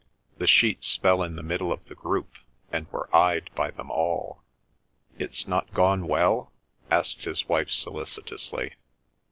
The 0.39 0.47
sheets 0.47 0.95
fell 0.95 1.21
in 1.21 1.35
the 1.35 1.43
middle 1.43 1.71
of 1.71 1.85
the 1.85 1.93
group, 1.93 2.31
and 2.71 2.87
were 2.91 3.15
eyed 3.15 3.51
by 3.53 3.69
them 3.69 3.91
all. 3.91 4.41
"It's 5.19 5.47
not 5.47 5.75
gone 5.75 6.07
well?" 6.07 6.51
asked 6.89 7.21
his 7.25 7.47
wife 7.47 7.69
solicitously. 7.69 8.73